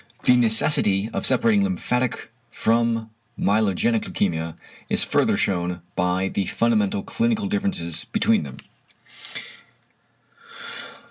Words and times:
The 0.23 0.35
necessity 0.35 1.11
of 1.13 1.27
separating 1.27 1.61
lymphatic 1.63 2.31
from 2.49 3.11
myelogenic 3.39 4.01
leukæmia 4.01 4.55
is 4.89 5.03
further 5.03 5.37
shewn 5.37 5.81
by 5.95 6.27
the 6.27 6.47
fundamental 6.47 7.03
clinical 7.03 7.47
differences 7.47 8.03
between 8.05 8.41
them. 8.41 8.57